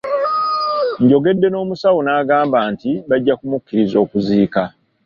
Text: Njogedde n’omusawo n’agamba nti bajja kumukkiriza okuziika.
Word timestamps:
Njogedde 1.03 1.47
n’omusawo 1.49 1.99
n’agamba 2.03 2.57
nti 2.73 2.91
bajja 3.09 3.33
kumukkiriza 3.39 3.97
okuziika. 4.03 4.61